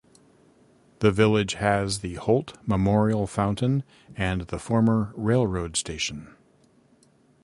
The 0.97 1.11
village 1.11 1.53
has 1.53 1.99
the 1.99 2.15
Holt 2.15 2.57
Memorial 2.65 3.27
Fountain 3.27 3.83
and 4.15 4.41
the 4.47 4.57
former 4.57 5.13
railroad 5.15 5.77
station. 5.77 6.35